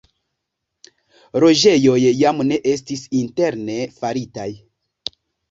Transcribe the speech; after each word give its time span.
Loĝejoj 1.43 1.97
jam 2.21 2.41
ne 2.49 2.59
estis 2.73 3.05
interne 3.21 3.79
faritaj. 4.01 4.49